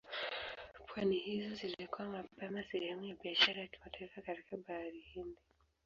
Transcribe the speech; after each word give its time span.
Pwani 0.87 1.15
hizo 1.19 1.55
zilikuwa 1.55 2.07
mapema 2.09 2.63
sehemu 2.71 3.05
ya 3.05 3.15
biashara 3.15 3.61
ya 3.61 3.67
kimataifa 3.67 4.21
katika 4.21 4.57
Bahari 4.57 4.99
Hindi. 4.99 5.41